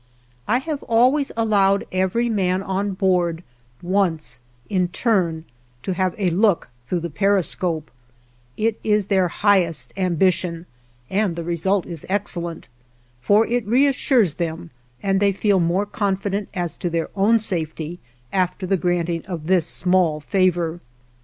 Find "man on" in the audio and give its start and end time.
2.27-2.93